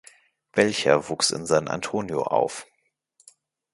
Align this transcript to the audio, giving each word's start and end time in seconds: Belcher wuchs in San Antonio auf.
Belcher 0.53 1.09
wuchs 1.09 1.29
in 1.29 1.45
San 1.45 1.67
Antonio 1.67 2.23
auf. 2.23 2.65